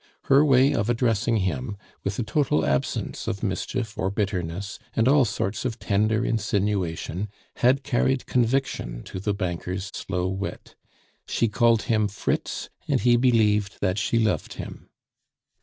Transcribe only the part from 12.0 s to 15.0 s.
Fritz, and he believed that she loved him.